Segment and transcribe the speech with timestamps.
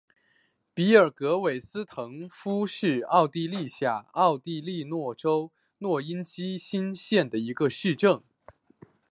[0.73, 4.83] 比尔格韦斯滕霍夫是奥地利下奥地利
[5.15, 8.23] 州诺因基兴县的一个市镇。